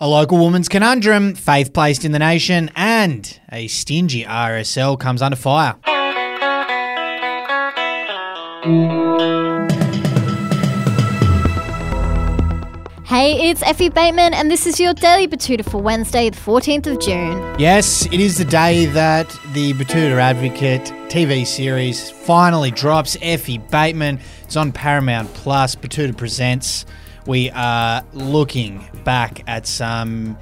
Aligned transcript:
A 0.00 0.06
local 0.06 0.38
woman's 0.38 0.68
conundrum, 0.68 1.34
faith 1.34 1.72
placed 1.72 2.04
in 2.04 2.12
the 2.12 2.20
nation, 2.20 2.70
and 2.76 3.40
a 3.50 3.66
stingy 3.66 4.22
RSL 4.22 4.96
comes 4.96 5.20
under 5.20 5.34
fire. 5.36 5.74
Hey, 13.06 13.50
it's 13.50 13.60
Effie 13.64 13.88
Bateman, 13.88 14.34
and 14.34 14.48
this 14.48 14.68
is 14.68 14.78
your 14.78 14.94
Daily 14.94 15.26
Batuta 15.26 15.68
for 15.68 15.82
Wednesday, 15.82 16.30
the 16.30 16.36
14th 16.36 16.86
of 16.86 17.00
June. 17.00 17.56
Yes, 17.58 18.06
it 18.06 18.20
is 18.20 18.38
the 18.38 18.44
day 18.44 18.86
that 18.86 19.28
the 19.52 19.72
Batuta 19.72 20.16
Advocate 20.20 20.82
TV 21.08 21.44
series 21.44 22.08
finally 22.08 22.70
drops. 22.70 23.16
Effie 23.20 23.58
Bateman. 23.58 24.20
It's 24.44 24.54
on 24.54 24.70
Paramount 24.70 25.34
Plus. 25.34 25.74
Batuta 25.74 26.16
Presents. 26.16 26.86
We 27.28 27.50
are 27.50 28.02
looking 28.14 28.88
back 29.04 29.42
at 29.46 29.66
some 29.66 30.38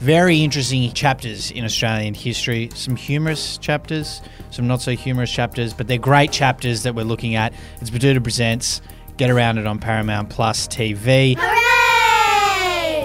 very 0.00 0.42
interesting 0.42 0.92
chapters 0.92 1.50
in 1.50 1.64
Australian 1.64 2.12
history. 2.12 2.68
Some 2.74 2.94
humorous 2.94 3.56
chapters, 3.56 4.20
some 4.50 4.66
not 4.66 4.82
so 4.82 4.92
humorous 4.92 5.32
chapters, 5.32 5.72
but 5.72 5.88
they're 5.88 5.96
great 5.96 6.32
chapters 6.32 6.82
that 6.82 6.94
we're 6.94 7.06
looking 7.06 7.36
at. 7.36 7.54
It's 7.80 7.88
Batuta 7.88 8.22
Presents. 8.22 8.82
Get 9.16 9.30
around 9.30 9.56
it 9.56 9.66
on 9.66 9.78
Paramount 9.78 10.28
Plus 10.28 10.68
TV. 10.68 11.38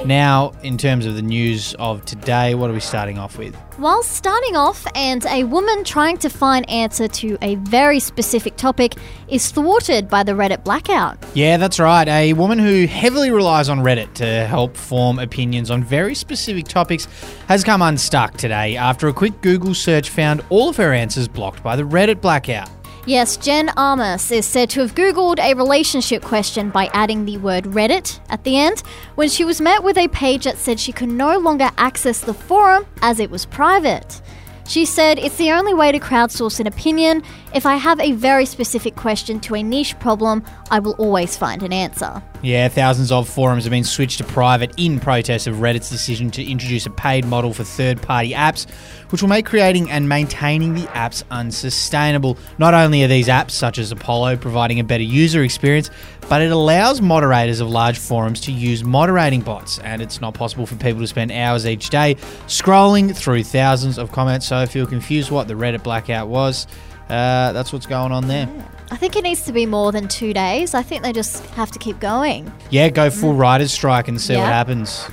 Now, 0.05 0.53
in 0.63 0.79
terms 0.79 1.05
of 1.05 1.13
the 1.13 1.21
news 1.21 1.75
of 1.75 2.03
today, 2.05 2.55
what 2.55 2.71
are 2.71 2.73
we 2.73 2.79
starting 2.79 3.19
off 3.19 3.37
with? 3.37 3.55
Well, 3.77 4.01
starting 4.01 4.55
off, 4.55 4.87
and 4.95 5.23
a 5.27 5.43
woman 5.43 5.83
trying 5.83 6.17
to 6.19 6.29
find 6.29 6.67
answer 6.69 7.07
to 7.07 7.37
a 7.43 7.55
very 7.55 7.99
specific 7.99 8.57
topic 8.57 8.95
is 9.27 9.51
thwarted 9.51 10.09
by 10.09 10.23
the 10.23 10.31
Reddit 10.31 10.63
blackout. 10.63 11.23
Yeah, 11.35 11.57
that's 11.57 11.79
right. 11.79 12.07
A 12.07 12.33
woman 12.33 12.57
who 12.57 12.87
heavily 12.87 13.29
relies 13.29 13.69
on 13.69 13.81
Reddit 13.81 14.13
to 14.15 14.47
help 14.47 14.75
form 14.75 15.19
opinions 15.19 15.69
on 15.69 15.83
very 15.83 16.15
specific 16.15 16.67
topics 16.67 17.07
has 17.47 17.63
come 17.63 17.83
unstuck 17.83 18.37
today 18.37 18.77
after 18.77 19.07
a 19.07 19.13
quick 19.13 19.39
Google 19.41 19.75
search 19.75 20.09
found 20.09 20.43
all 20.49 20.69
of 20.69 20.77
her 20.77 20.93
answers 20.93 21.27
blocked 21.27 21.61
by 21.61 21.75
the 21.75 21.83
Reddit 21.83 22.21
blackout. 22.21 22.69
Yes, 23.07 23.35
Jen 23.35 23.69
Armas 23.77 24.31
is 24.31 24.45
said 24.45 24.69
to 24.71 24.81
have 24.81 24.93
Googled 24.93 25.39
a 25.39 25.55
relationship 25.55 26.21
question 26.21 26.69
by 26.69 26.87
adding 26.93 27.25
the 27.25 27.37
word 27.37 27.63
Reddit 27.63 28.19
at 28.29 28.43
the 28.43 28.59
end 28.59 28.83
when 29.15 29.27
she 29.27 29.43
was 29.43 29.59
met 29.59 29.83
with 29.83 29.97
a 29.97 30.07
page 30.09 30.43
that 30.43 30.59
said 30.59 30.79
she 30.79 30.91
could 30.91 31.09
no 31.09 31.39
longer 31.39 31.71
access 31.79 32.21
the 32.21 32.33
forum 32.35 32.85
as 33.01 33.19
it 33.19 33.31
was 33.31 33.47
private. 33.47 34.21
She 34.67 34.85
said, 34.85 35.17
It's 35.17 35.37
the 35.37 35.51
only 35.51 35.73
way 35.73 35.91
to 35.91 35.99
crowdsource 35.99 36.59
an 36.59 36.67
opinion. 36.67 37.23
If 37.55 37.65
I 37.65 37.75
have 37.75 37.99
a 37.99 38.11
very 38.11 38.45
specific 38.45 38.95
question 38.95 39.39
to 39.41 39.55
a 39.55 39.63
niche 39.63 39.97
problem, 39.99 40.43
I 40.69 40.77
will 40.77 40.93
always 40.93 41.35
find 41.35 41.63
an 41.63 41.73
answer. 41.73 42.21
Yeah, 42.43 42.69
thousands 42.69 43.11
of 43.11 43.29
forums 43.29 43.65
have 43.65 43.71
been 43.71 43.83
switched 43.83 44.17
to 44.17 44.23
private 44.23 44.73
in 44.77 44.99
protest 44.99 45.45
of 45.45 45.57
Reddit's 45.57 45.91
decision 45.91 46.31
to 46.31 46.43
introduce 46.43 46.87
a 46.87 46.89
paid 46.89 47.23
model 47.23 47.53
for 47.53 47.63
third 47.63 48.01
party 48.01 48.31
apps, 48.31 48.67
which 49.09 49.21
will 49.21 49.29
make 49.29 49.45
creating 49.45 49.91
and 49.91 50.09
maintaining 50.09 50.73
the 50.73 50.87
apps 50.87 51.21
unsustainable. 51.29 52.39
Not 52.57 52.73
only 52.73 53.03
are 53.03 53.07
these 53.07 53.27
apps, 53.27 53.51
such 53.51 53.77
as 53.77 53.91
Apollo, 53.91 54.37
providing 54.37 54.79
a 54.79 54.83
better 54.83 55.03
user 55.03 55.43
experience, 55.43 55.91
but 56.29 56.41
it 56.41 56.51
allows 56.51 56.99
moderators 56.99 57.59
of 57.59 57.69
large 57.69 57.99
forums 57.99 58.41
to 58.41 58.51
use 58.51 58.83
moderating 58.83 59.41
bots, 59.41 59.77
and 59.77 60.01
it's 60.01 60.19
not 60.19 60.33
possible 60.33 60.65
for 60.65 60.75
people 60.77 61.01
to 61.01 61.07
spend 61.07 61.31
hours 61.31 61.67
each 61.67 61.91
day 61.91 62.15
scrolling 62.47 63.15
through 63.15 63.43
thousands 63.43 63.99
of 63.99 64.11
comments. 64.11 64.47
So 64.47 64.61
if 64.61 64.73
you're 64.73 64.87
confused 64.87 65.29
what 65.29 65.47
the 65.47 65.53
Reddit 65.53 65.83
blackout 65.83 66.27
was, 66.27 66.65
uh, 67.07 67.51
that's 67.53 67.71
what's 67.71 67.85
going 67.85 68.11
on 68.11 68.27
there. 68.27 68.49
I 68.91 68.97
think 68.97 69.15
it 69.15 69.23
needs 69.23 69.43
to 69.45 69.53
be 69.53 69.65
more 69.65 69.93
than 69.93 70.09
two 70.09 70.33
days. 70.33 70.73
I 70.73 70.83
think 70.83 71.03
they 71.03 71.13
just 71.13 71.45
have 71.51 71.71
to 71.71 71.79
keep 71.79 71.99
going. 72.01 72.51
Yeah, 72.71 72.89
go 72.89 73.09
full 73.09 73.33
mm. 73.33 73.39
writer's 73.39 73.71
strike 73.71 74.09
and 74.09 74.19
see 74.19 74.35
what 74.35 74.47
happens. 74.47 75.07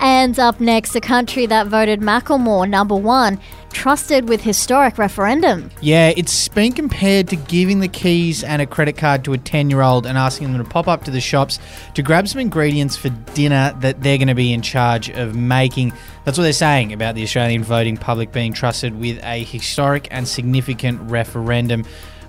And 0.00 0.38
up 0.38 0.60
next, 0.60 0.94
a 0.94 1.00
country 1.00 1.46
that 1.46 1.68
voted 1.68 2.00
Macklemore 2.00 2.68
number 2.68 2.94
one, 2.94 3.40
trusted 3.72 4.28
with 4.28 4.42
historic 4.42 4.98
referendum. 4.98 5.70
Yeah, 5.80 6.12
it's 6.14 6.48
been 6.48 6.72
compared 6.72 7.28
to 7.28 7.36
giving 7.36 7.80
the 7.80 7.88
keys 7.88 8.44
and 8.44 8.60
a 8.60 8.66
credit 8.66 8.98
card 8.98 9.24
to 9.24 9.32
a 9.32 9.38
10 9.38 9.70
year 9.70 9.80
old 9.80 10.06
and 10.06 10.18
asking 10.18 10.52
them 10.52 10.62
to 10.62 10.68
pop 10.68 10.86
up 10.86 11.04
to 11.04 11.10
the 11.10 11.22
shops 11.22 11.58
to 11.94 12.02
grab 12.02 12.28
some 12.28 12.40
ingredients 12.40 12.96
for 12.96 13.08
dinner 13.34 13.74
that 13.80 14.02
they're 14.02 14.18
going 14.18 14.28
to 14.28 14.34
be 14.34 14.52
in 14.52 14.60
charge 14.60 15.08
of 15.08 15.34
making. 15.34 15.92
That's 16.24 16.36
what 16.36 16.44
they're 16.44 16.52
saying 16.52 16.92
about 16.92 17.14
the 17.14 17.22
Australian 17.22 17.64
voting 17.64 17.96
public 17.96 18.30
being 18.30 18.52
trusted 18.52 18.98
with 18.98 19.22
a 19.24 19.42
historic 19.42 20.06
and 20.10 20.28
significant 20.28 21.00
referendum. 21.10 21.84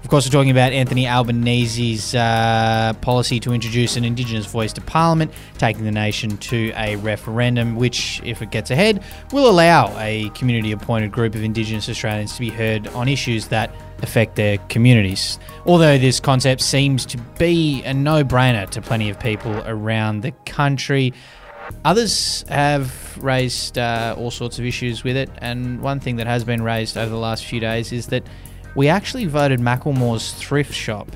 Of 0.05 0.11
course, 0.11 0.27
we're 0.27 0.31
talking 0.33 0.51
about 0.51 0.71
Anthony 0.71 1.07
Albanese's 1.07 2.13
uh, 2.13 2.93
policy 3.01 3.39
to 3.39 3.53
introduce 3.53 3.97
an 3.97 4.05
Indigenous 4.05 4.45
voice 4.45 4.71
to 4.73 4.81
Parliament, 4.81 5.33
taking 5.57 5.83
the 5.83 5.91
nation 5.91 6.37
to 6.37 6.71
a 6.75 6.97
referendum, 6.97 7.75
which, 7.75 8.21
if 8.23 8.43
it 8.43 8.51
gets 8.51 8.69
ahead, 8.69 9.03
will 9.31 9.49
allow 9.49 9.91
a 9.97 10.29
community 10.35 10.71
appointed 10.71 11.11
group 11.11 11.33
of 11.33 11.43
Indigenous 11.43 11.89
Australians 11.89 12.35
to 12.35 12.39
be 12.39 12.51
heard 12.51 12.87
on 12.89 13.07
issues 13.07 13.47
that 13.47 13.73
affect 14.03 14.35
their 14.35 14.59
communities. 14.69 15.39
Although 15.65 15.97
this 15.97 16.19
concept 16.19 16.61
seems 16.61 17.03
to 17.07 17.17
be 17.39 17.81
a 17.83 17.91
no 17.91 18.23
brainer 18.23 18.69
to 18.69 18.83
plenty 18.83 19.09
of 19.09 19.19
people 19.19 19.63
around 19.65 20.21
the 20.21 20.33
country, 20.45 21.13
Others 21.83 22.45
have 22.47 23.17
raised 23.17 23.79
uh, 23.79 24.13
all 24.19 24.29
sorts 24.29 24.59
of 24.59 24.65
issues 24.65 25.03
with 25.03 25.17
it, 25.17 25.31
and 25.39 25.81
one 25.81 25.99
thing 25.99 26.17
that 26.17 26.27
has 26.27 26.43
been 26.43 26.61
raised 26.61 26.95
over 26.95 27.09
the 27.09 27.17
last 27.17 27.43
few 27.43 27.59
days 27.59 27.91
is 27.91 28.05
that 28.07 28.23
we 28.75 28.89
actually 28.89 29.25
voted 29.25 29.59
Macklemore's 29.59 30.33
Thrift 30.33 30.73
Shop 30.73 31.09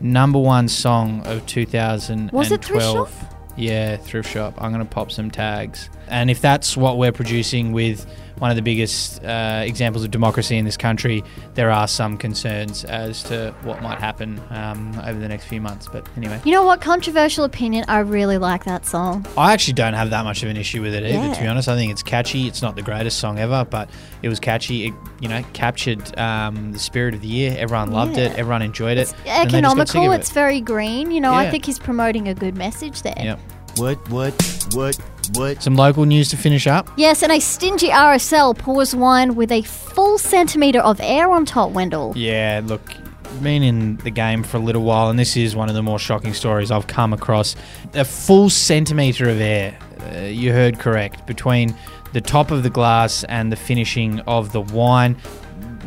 number 0.00 0.38
one 0.38 0.68
song 0.68 1.24
of 1.26 1.44
2012. 1.46 2.32
Was 2.32 2.52
it 2.52 2.64
Thrift 2.64 2.84
Shop? 2.84 3.08
Yeah, 3.56 3.96
Thrift 3.96 4.30
Shop. 4.30 4.54
I'm 4.58 4.72
going 4.72 4.84
to 4.84 4.90
pop 4.90 5.10
some 5.10 5.30
tags. 5.30 5.88
And 6.08 6.30
if 6.30 6.40
that's 6.40 6.76
what 6.76 6.98
we're 6.98 7.12
producing 7.12 7.72
with 7.72 8.06
one 8.38 8.50
of 8.50 8.56
the 8.56 8.62
biggest 8.62 9.22
uh, 9.24 9.62
examples 9.64 10.04
of 10.04 10.10
democracy 10.10 10.56
in 10.56 10.64
this 10.64 10.76
country, 10.76 11.22
there 11.54 11.70
are 11.70 11.86
some 11.86 12.16
concerns 12.16 12.84
as 12.84 13.22
to 13.24 13.54
what 13.62 13.82
might 13.82 13.98
happen 13.98 14.40
um, 14.50 14.98
over 15.04 15.18
the 15.18 15.28
next 15.28 15.44
few 15.44 15.60
months. 15.60 15.88
But 15.90 16.06
anyway. 16.16 16.40
You 16.44 16.52
know 16.52 16.64
what? 16.64 16.80
Controversial 16.80 17.44
opinion. 17.44 17.84
I 17.88 18.00
really 18.00 18.38
like 18.38 18.64
that 18.64 18.86
song. 18.86 19.26
I 19.36 19.52
actually 19.52 19.74
don't 19.74 19.94
have 19.94 20.10
that 20.10 20.24
much 20.24 20.42
of 20.42 20.48
an 20.48 20.56
issue 20.56 20.82
with 20.82 20.94
it 20.94 21.04
either, 21.04 21.34
to 21.34 21.40
be 21.40 21.46
honest. 21.46 21.68
I 21.68 21.76
think 21.76 21.92
it's 21.92 22.02
catchy. 22.02 22.46
It's 22.46 22.62
not 22.62 22.76
the 22.76 22.82
greatest 22.82 23.18
song 23.18 23.38
ever, 23.38 23.64
but 23.64 23.88
it 24.22 24.28
was 24.28 24.40
catchy. 24.40 24.86
It, 24.86 24.94
you 25.20 25.28
know, 25.28 25.42
captured 25.52 26.18
um, 26.18 26.72
the 26.72 26.78
spirit 26.78 27.14
of 27.14 27.20
the 27.20 27.28
year. 27.28 27.54
Everyone 27.58 27.92
loved 27.92 28.18
it. 28.18 28.32
Everyone 28.38 28.62
enjoyed 28.62 28.98
it. 28.98 29.02
It's 29.02 29.14
and 29.26 29.50
they 29.50 29.60
just 29.60 29.76
got 29.76 29.88
sick 29.88 29.96
economical. 29.96 30.12
It's 30.12 30.30
very 30.30 30.60
green. 30.60 31.10
You 31.10 31.20
know, 31.20 31.32
I 31.32 31.50
think 31.50 31.66
he's 31.66 31.78
promoting 31.78 32.28
a 32.28 32.34
good 32.34 32.56
message 32.56 33.02
there. 33.02 33.14
Yep. 33.16 33.40
What, 33.76 34.08
what, 34.08 34.66
what, 34.72 34.96
what? 35.34 35.62
Some 35.62 35.74
local 35.74 36.04
news 36.04 36.28
to 36.30 36.36
finish 36.36 36.66
up. 36.66 36.88
Yes, 36.96 37.22
and 37.22 37.32
a 37.32 37.40
stingy 37.40 37.88
RSL 37.88 38.56
pours 38.56 38.94
wine 38.94 39.34
with 39.34 39.50
a 39.50 39.62
full 39.62 40.18
centimetre 40.18 40.80
of 40.80 41.00
air 41.00 41.30
on 41.30 41.44
top, 41.44 41.72
Wendall. 41.72 42.12
Yeah, 42.14 42.60
look, 42.64 42.80
been 43.42 43.62
in 43.62 43.96
the 43.98 44.10
game 44.10 44.42
for 44.42 44.58
a 44.58 44.60
little 44.60 44.82
while, 44.82 45.10
and 45.10 45.18
this 45.18 45.36
is 45.36 45.56
one 45.56 45.68
of 45.68 45.74
the 45.74 45.82
more 45.82 45.98
shocking 45.98 46.34
stories 46.34 46.70
I've 46.70 46.86
come 46.86 47.12
across. 47.12 47.56
A 47.94 48.04
full 48.04 48.48
centimetre 48.48 49.28
of 49.28 49.40
air, 49.40 49.76
uh, 50.12 50.18
you 50.20 50.52
heard 50.52 50.78
correct, 50.78 51.26
between 51.26 51.74
the 52.12 52.20
top 52.20 52.52
of 52.52 52.62
the 52.62 52.70
glass 52.70 53.24
and 53.24 53.50
the 53.50 53.56
finishing 53.56 54.20
of 54.20 54.52
the 54.52 54.60
wine. 54.60 55.16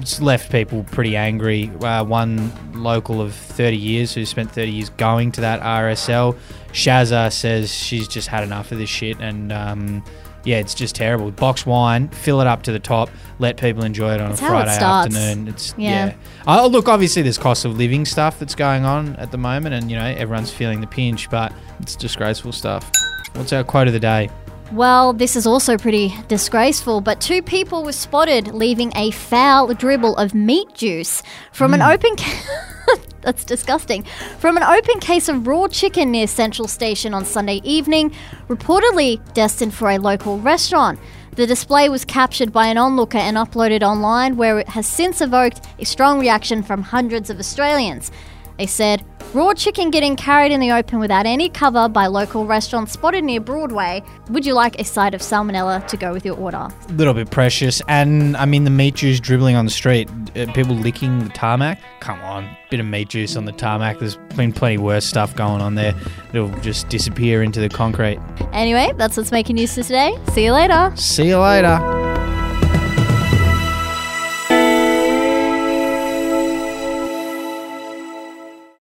It's 0.02 0.22
left 0.22 0.52
people 0.52 0.84
pretty 0.84 1.16
angry. 1.16 1.72
Uh, 1.82 2.04
one 2.04 2.52
local 2.74 3.22
of 3.22 3.34
30 3.34 3.78
years 3.78 4.14
who 4.14 4.26
spent 4.26 4.52
30 4.52 4.72
years 4.72 4.90
going 4.90 5.32
to 5.34 5.42
that 5.42 5.62
RSL, 5.62 6.38
Shazza 6.72 7.32
says 7.32 7.74
she's 7.74 8.08
just 8.08 8.28
had 8.28 8.44
enough 8.44 8.72
of 8.72 8.78
this 8.78 8.90
shit 8.90 9.20
and. 9.20 9.52
Um, 9.52 10.04
yeah, 10.44 10.60
it's 10.60 10.74
just 10.74 10.96
terrible. 10.96 11.30
Box 11.32 11.66
wine, 11.66 12.08
fill 12.08 12.40
it 12.40 12.48
up 12.48 12.64
to 12.64 12.72
the 12.72 12.80
top, 12.80 13.10
let 13.38 13.58
people 13.58 13.84
enjoy 13.84 14.14
it 14.14 14.22
on 14.22 14.32
It's 14.32 14.42
a 14.42 14.46
Friday 14.48 14.72
afternoon. 14.72 15.50
It's 15.50 15.74
Yeah. 15.78 16.06
yeah. 16.08 16.14
Oh, 16.48 16.68
look, 16.68 16.88
obviously 16.88 17.22
there's 17.22 17.38
cost 17.38 17.66
of 17.66 17.78
living 17.78 18.06
stuff 18.06 18.40
that's 18.40 18.56
going 18.56 18.86
on 18.86 19.18
at 19.18 19.32
the 19.32 19.38
moment, 19.38 19.76
and 19.76 19.92
you 19.92 19.98
know 19.98 20.06
everyone's 20.06 20.52
feeling 20.52 20.80
the 20.80 20.88
pinch, 20.88 21.30
but 21.30 21.52
it's 21.82 21.98
disgraceful 21.98 22.54
stuff. 22.54 22.90
What's 23.34 23.52
our 23.52 23.66
quote 23.66 23.88
of 23.88 23.94
the 23.94 24.00
day? 24.00 24.30
Well, 24.74 25.14
this 25.14 25.38
is 25.38 25.48
also 25.48 25.78
pretty 25.78 26.14
disgraceful, 26.28 27.00
but 27.00 27.22
two 27.22 27.42
people 27.42 27.86
were 27.86 27.94
spotted 27.94 28.50
leaving 28.50 28.92
a 28.98 29.12
foul 29.12 29.74
dribble 29.74 30.18
of 30.18 30.34
meat 30.34 30.74
juice 30.74 31.24
from 31.54 31.74
an 31.74 31.80
hmm. 31.80 31.88
open. 31.88 32.16
Ca- 32.18 32.66
That's 33.22 33.46
disgusting. 33.46 34.04
From 34.40 34.58
an 34.58 34.64
open 34.64 35.00
case 35.00 35.30
of 35.30 35.48
raw 35.48 35.70
chicken 35.70 36.12
near 36.12 36.28
Central 36.28 36.68
Station 36.68 37.14
on 37.14 37.24
Sunday 37.24 37.62
evening, 37.64 38.12
reportedly 38.50 39.22
destined 39.34 39.74
for 39.74 39.90
a 39.90 39.98
local 39.98 40.38
restaurant. 40.40 41.00
The 41.38 41.48
display 41.48 41.88
was 41.88 42.04
captured 42.04 42.52
by 42.52 42.68
an 42.68 42.78
onlooker 42.78 43.20
and 43.20 43.38
uploaded 43.38 43.84
online, 43.84 44.36
where 44.36 44.60
it 44.60 44.70
has 44.70 44.86
since 44.86 45.22
evoked 45.22 45.62
a 45.80 45.86
strong 45.86 46.20
reaction 46.20 46.62
from 46.62 46.82
hundreds 46.82 47.30
of 47.30 47.40
Australians. 47.40 48.12
They 48.58 48.66
said, 48.66 49.04
Raw 49.34 49.54
chicken 49.54 49.92
getting 49.92 50.16
carried 50.16 50.52
in 50.54 50.62
the 50.62 50.72
open 50.72 51.00
without 51.00 51.26
any 51.26 51.50
cover 51.50 51.90
by 51.90 52.08
local 52.08 52.46
restaurants 52.46 52.94
spotted 52.94 53.24
near 53.26 53.42
Broadway. 53.42 54.02
Would 54.30 54.46
you 54.46 54.54
like 54.54 54.80
a 54.80 54.86
side 54.86 55.14
of 55.14 55.22
salmonella 55.22 55.86
to 55.88 55.98
go 55.98 56.14
with 56.14 56.26
your 56.26 56.38
order? 56.38 56.58
A 56.58 56.94
little 56.94 57.14
bit 57.14 57.30
precious. 57.30 57.82
And 57.90 58.38
I 58.38 58.46
mean, 58.46 58.64
the 58.64 58.70
meat 58.70 58.96
juice 58.96 59.20
dribbling 59.20 59.56
on 59.56 59.66
the 59.66 59.72
street, 59.72 60.10
uh, 60.36 60.52
people 60.54 60.76
licking 60.76 61.20
the 61.20 61.30
tarmac. 61.30 61.80
Come 62.00 62.22
on, 62.22 62.50
bit 62.70 62.80
of 62.80 62.86
meat 62.86 63.10
juice 63.10 63.36
on 63.36 63.46
the 63.46 63.52
tarmac. 63.52 64.00
There's 64.00 64.16
been 64.36 64.54
plenty 64.54 64.78
worse 64.78 65.06
stuff 65.06 65.36
going 65.36 65.62
on 65.62 65.76
there. 65.76 65.94
It'll 66.34 66.50
just 66.62 66.88
disappear 66.88 67.44
into 67.44 67.60
the 67.60 67.70
concrete. 67.70 68.20
Anyway, 68.54 68.92
that's 68.96 69.18
what's 69.18 69.32
making 69.32 69.58
news 69.58 69.76
for 69.76 69.84
today. 69.84 70.18
See 70.32 70.46
you 70.46 70.54
later. 70.54 70.94
See 70.96 71.28
you 71.28 71.38
later. 71.38 71.97